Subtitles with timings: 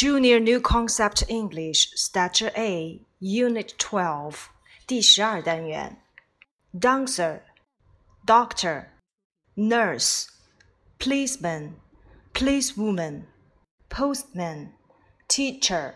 [0.00, 4.36] Junior New Concept English Starter A Unit Twelve,
[4.86, 6.00] 第十二单元.
[6.72, 7.40] Dancer
[8.24, 8.90] Doctor
[9.56, 10.26] Nurse
[11.00, 11.72] Policeman
[12.32, 13.24] Policewoman
[13.90, 14.68] Postman
[15.26, 15.94] Teacher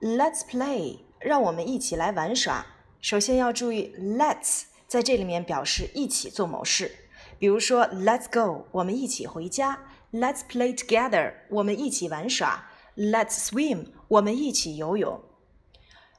[0.00, 2.64] Let's play 让我们一起来玩耍。
[3.02, 6.90] 首先要注意 Let's 在这里面表示一起做某事，
[7.38, 9.80] 比如说 Let's go 我们一起回家
[10.10, 12.70] ，Let's play together 我们一起玩耍。
[12.95, 15.21] Let's swim，我们一起游泳。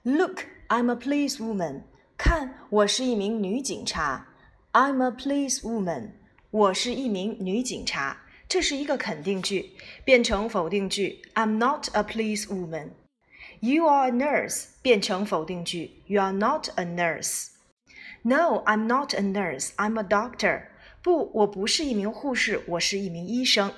[0.03, 1.83] Look, I'm a policewoman。
[2.17, 4.29] 看，我是一名女警察。
[4.73, 6.13] I'm a policewoman。
[6.51, 8.23] 我是一名女警察。
[8.49, 9.73] 这是一个肯定句，
[10.05, 11.23] 变成否定句。
[11.35, 16.03] I'm not a policewoman。You are a nurse，变成否定句。
[16.07, 19.71] You are not a nurse。No, I'm not a nurse.
[19.77, 20.65] I'm a doctor。
[21.03, 23.73] 不，我不是一名护士，我是一名医生。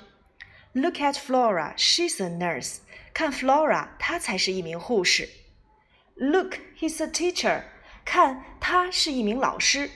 [0.77, 2.77] Look at Flora, she's a nurse.
[3.13, 5.29] 看 Flora，她才是一名护士。
[6.15, 7.63] Look, he's a teacher.
[8.05, 9.89] 看，他是一名老师。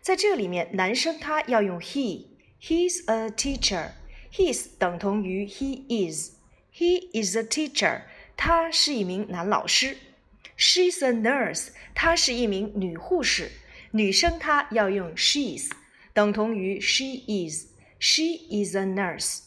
[0.00, 8.02] 在这里面，男生他要用 he，he's a teacher。He's 等同于 he is。He is a teacher。
[8.36, 9.96] 他是一名男老师。
[10.58, 11.68] She's a nurse。
[11.94, 13.50] 她是一名女护士。
[13.92, 15.70] 女生她要用 she's，
[16.12, 19.38] 等同于 she is。She is a nurse。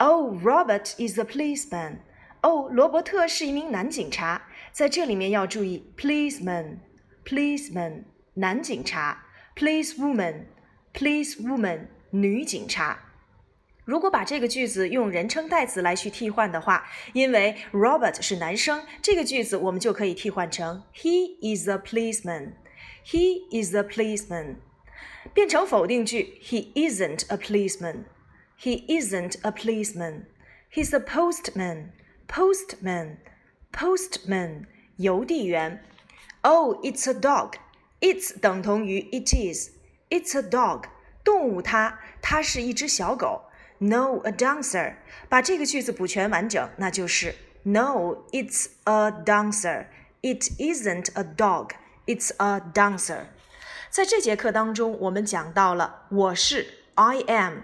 [0.00, 2.00] Oh, Robert is a policeman.
[2.42, 9.24] 哦，罗伯特是一名男警察，在这里面要注意 policeman，policeman 男警察，
[9.56, 12.98] policewoman，policewoman 女警察。
[13.84, 24.56] 如果把这个句子用人称代词来去替换的话，因为 Robert 是男生，这个句子我们就可以替换成 He is a policeman，He is a policeman。
[25.32, 27.36] 变成否定句，He isn't a
[28.62, 33.18] policeman，He isn't a policeman，He's a postman。postman,
[33.72, 35.82] postman 邮递员。
[36.42, 37.54] Oh, it's a dog.
[38.00, 39.70] It's 等同于 it is.
[40.10, 40.84] It's a dog.
[41.24, 43.42] 动物它，它是一只小狗。
[43.78, 44.94] No, a dancer.
[45.28, 49.86] 把这个句子补全完整，那就是 No, it's a dancer.
[50.22, 51.72] It isn't a dog.
[52.06, 53.26] It's a dancer.
[53.90, 57.60] 在这节课当中，我们讲到了我是 I am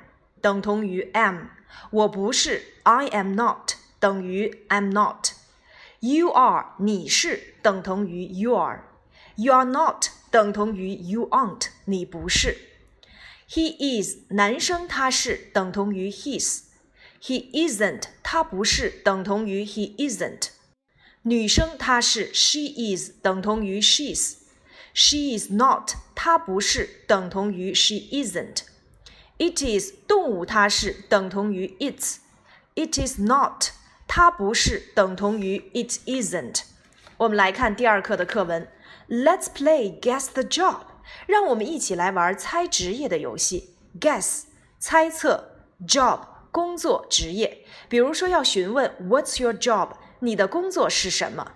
[0.46, 1.46] 等同于 am，
[1.90, 3.74] 我不是 I am not。
[3.98, 12.56] 等于 I'm not。You are 你是等同于 you are。You are not 等同于 you aren't 你不是。
[13.48, 20.48] He is 男生他是等同于 his。He isn't 他不是等同于 he isn't。
[21.24, 28.64] 女生她是 she is 等同于 she's。She is not 她不是等同于 she isn't。
[29.38, 33.66] It is 动物它是等同于 its。It is not
[34.06, 36.62] 它不是等同于 it isn't。
[37.16, 38.68] 我们来看第二课的课文，
[39.08, 40.80] Let's play guess the job。
[41.26, 43.74] 让我们一起来玩猜职业的游戏。
[44.00, 44.44] Guess
[44.78, 47.66] 猜测，job 工作职业。
[47.88, 49.90] 比如说要询问 What's your job？
[50.20, 51.52] 你的工作是什么？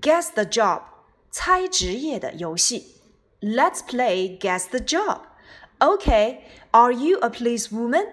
[0.00, 0.82] Guess the job
[1.30, 3.00] 猜职业的游戏。
[3.40, 5.22] Let's play guess the job.
[5.80, 8.06] Okay, are you a policewoman?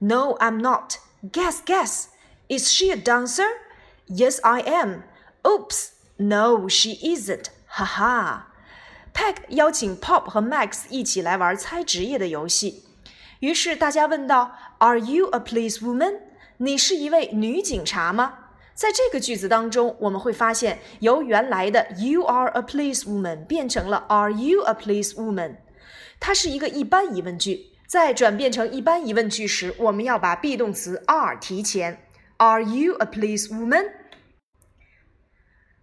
[0.00, 0.98] No, I'm not.
[1.32, 2.08] Guess, guess.
[2.48, 3.46] Is she a dancer?
[4.06, 5.02] Yes, I am.
[5.46, 7.46] Oops, no, she isn't.
[7.66, 8.46] 哈哈。
[9.12, 12.84] Peg 邀请 Pop 和 Max 一起来玩猜职业的游戏。
[13.40, 16.20] 于是大家问道：“Are you a policewoman？”
[16.58, 18.34] 你是一位女警察吗？
[18.74, 25.56] 在这个句子当中，我们会发现由原来的 “You are a policewoman” 变成了 “Are you a policewoman？”
[26.25, 27.73] 它是一个一般疑问句。
[27.85, 32.07] 在转变成一般疑问句时，我们要把 be 动词 are 提前。
[32.37, 33.91] Are you a policewoman？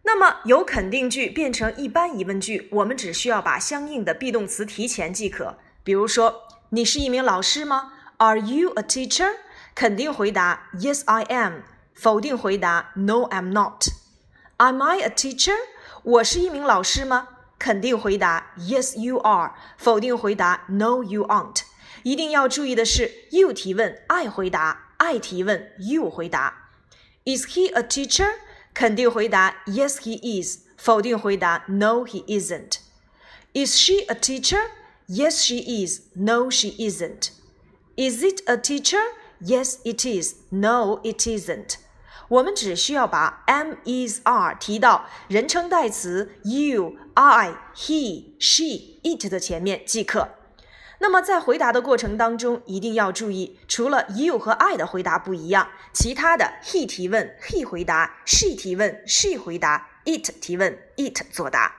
[0.03, 5.59] 那么由肯定句变成一般疑问句，我们只需要把相应的 be 动词提前即可。
[5.85, 9.35] 比如说，你是一名老师吗？Are you a teacher？
[9.75, 11.61] 肯定回答 Yes, I am。
[11.93, 13.85] 否定回答 No, I'm not。
[14.57, 15.55] Am I a teacher？
[16.03, 17.29] 我是一名老师吗？
[17.60, 19.54] 肯定回答 Yes, you are。
[19.78, 21.62] 否定回答 No, you aren't。
[22.04, 24.94] 一定要注意的是，you 提问，I 回答。
[24.98, 26.70] I 提问，you 回答。
[27.26, 28.30] Is he a teacher？
[28.74, 30.60] 肯定回答 Yes, he is。
[30.78, 34.62] 否定回答 No, he isn't。Is she a teacher?
[35.08, 36.02] Yes, she is.
[36.14, 37.30] No, she isn't.
[37.96, 39.02] Is it a teacher?
[39.42, 40.36] Yes, it is.
[40.50, 41.78] No, it isn't.
[42.31, 50.29] 我们只需要把 am, is, are 提到人称代词 you, I, he, she, it 的前面即可。
[51.01, 61.75] 那么在回答的过程当中，一定要注意，除了 you 和 I 的回答不一样，其他的 he 提问 he 回答，she 提问 she 回答，it 提问 it 作答。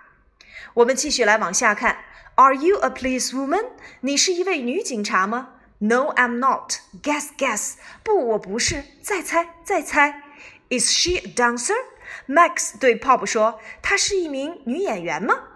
[0.74, 2.00] 我们继续来往下看
[2.36, 3.68] ，Are you a policewoman？
[4.02, 6.74] 你是一位女警察吗？No, I'm not.
[7.02, 7.76] Guess, guess.
[8.04, 8.84] 不，我不是。
[9.02, 10.24] 再猜，再猜。
[10.72, 15.50] Is she a dancer？Max 对 Pop 说：“她是一名女演员吗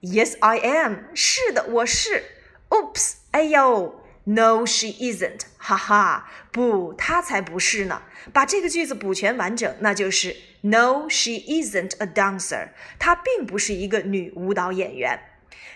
[0.00, 1.06] ？”Yes, I am.
[1.12, 2.22] 是的，我是。
[2.68, 3.14] Oops！
[3.32, 5.40] 哎呦，No, she isn't！
[5.58, 8.02] 哈哈，不，她才不是呢。
[8.32, 12.68] 把这个句子补全完整，那就是 No, she isn't a dancer。
[13.00, 15.18] 她并不是一个女舞蹈演员。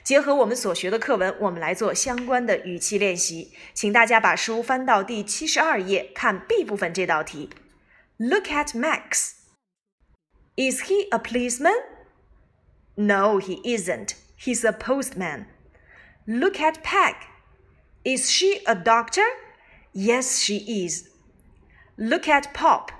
[0.05, 3.53] 结合我们所学的课文，我们来做相关的语气练习。
[3.73, 7.51] 请大家把书翻到第七十二页，看 B 部分这道题。
[8.20, 9.42] Look at Max.
[10.58, 11.78] Is he a policeman?
[12.98, 14.16] No, he isn't.
[14.36, 15.48] He's a postman.
[16.28, 17.16] Look at Peg.
[18.04, 19.26] Is she a doctor?
[19.94, 21.10] Yes, she is.
[21.98, 22.92] Look at Pop.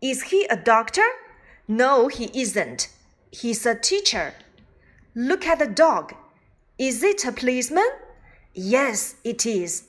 [0.00, 1.06] Is he a doctor?
[1.66, 2.88] No, he isn't.
[3.30, 4.34] He's a teacher.
[5.14, 6.14] Look at the dog.
[6.78, 7.88] Is it a policeman?
[8.54, 9.84] Yes, it is.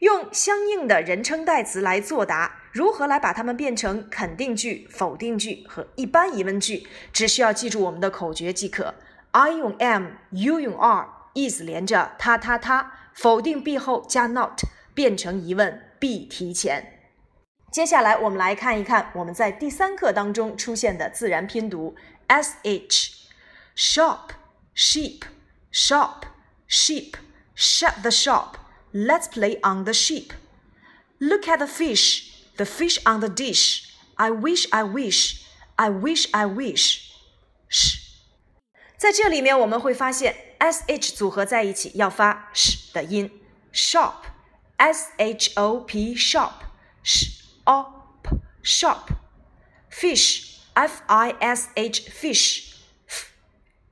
[0.00, 6.87] 用相应的人称代词来作答， 如何来把它们变成肯定句、否定句和一般疑问句？
[7.13, 8.95] 只需要记住我们的口诀即可。
[9.29, 11.07] I 用 am，you 用 are。
[11.33, 14.63] 意思连着他他他，否定 be 后加 not
[14.95, 16.99] 变成疑问 be 提前。
[17.71, 21.95] 接下来我们来看一看我们在第三课当中出现的自然拼读
[22.27, 23.29] s h
[23.75, 24.29] shop
[24.75, 25.21] sheep
[25.71, 26.23] shop
[26.69, 27.13] sheep
[27.55, 28.55] shut the shop
[28.93, 30.29] let's play on the sheep
[31.17, 35.42] look at the fish the fish on the dish I wish I wish
[35.76, 37.08] I wish I wish
[38.96, 40.48] 在这里面我们会发现。
[40.58, 43.30] s h 组合在一起要发 sh 的音，
[43.72, 44.14] shop
[44.76, 46.52] s h o p shop
[47.04, 49.08] sh o p shop
[49.90, 52.74] fish f i s h fish
[53.06, 53.26] f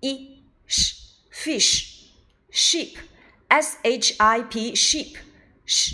[0.01, 0.95] e sh
[1.31, 2.09] fish
[2.51, 2.97] sheep
[3.49, 5.17] s h i p sheep
[5.65, 5.93] sh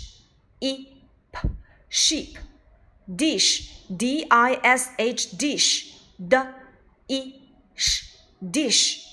[0.61, 0.87] e
[1.31, 1.49] p
[1.91, 2.37] sheep
[3.16, 3.74] dish.
[3.90, 5.96] D i s h dish.
[6.20, 6.38] D
[7.08, 7.34] e
[7.76, 8.04] sh
[8.42, 9.06] dish.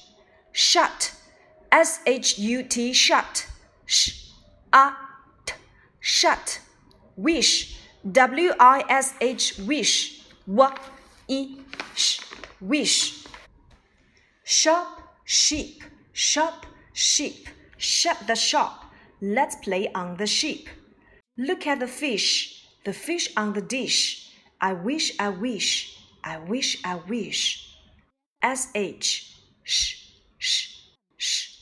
[0.52, 1.12] Shut.
[1.70, 3.46] S H U T shut.
[3.87, 4.31] Sh
[4.73, 4.93] a
[5.46, 5.55] t
[6.00, 6.61] shut.
[7.17, 7.79] Wish.
[8.11, 10.23] W I S H wish.
[10.46, 10.75] W
[11.29, 11.58] e
[11.94, 12.20] sh
[12.61, 13.25] wish.
[14.43, 14.87] Shop
[15.25, 15.82] sheep.
[16.12, 17.49] Shop sheep.
[17.76, 18.85] Shut the shop.
[19.20, 20.69] Let's play on the sheep.
[21.37, 24.31] Look at the fish the fish on the dish.
[24.60, 25.98] I wish I wish.
[26.22, 27.76] I wish I wish.
[28.42, 29.36] S H.
[29.64, 29.96] Sh
[30.38, 30.81] sh
[31.16, 31.53] sh